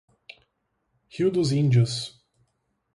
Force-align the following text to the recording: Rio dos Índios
Rio 1.09 1.29
dos 1.29 1.51
Índios 1.51 2.19